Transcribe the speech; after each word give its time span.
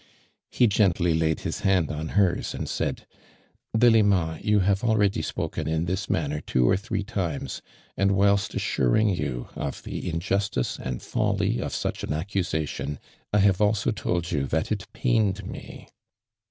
He 0.49 0.65
gently 0.65 1.13
laid 1.13 1.41
his 1.41 1.59
hand 1.59 1.91
on 1.91 2.07
hers 2.17 2.55
and 2.55 2.67
said:'• 2.67 3.05
Delima, 3.79 4.39
you 4.41 4.61
have 4.61 4.83
already 4.83 5.21
sj>oken 5.21 5.67
in 5.67 5.85
tliis 5.85 6.09
manner 6.09 6.41
two 6.41 6.67
or 6.67 6.75
three 6.75 7.03
timcvs, 7.03 7.61
and 7.95 8.13
whilst 8.13 8.55
assuring 8.55 9.09
you 9.09 9.49
of 9.55 9.79
tlie 9.83 10.03
injustice 10.11 10.79
and 10.79 11.03
folly 11.03 11.61
oi" 11.61 11.67
such 11.67 12.03
an 12.03 12.13
accusation, 12.13 12.97
I 13.31 13.41
hive 13.41 13.61
also 13.61 13.91
told 13.91 14.31
yon 14.31 14.47
tlittt 14.47 14.71
it 14.71 14.91
pained 14.91 15.45
me." 15.45 15.87